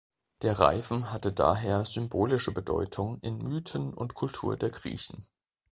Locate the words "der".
0.41-0.57, 4.57-4.71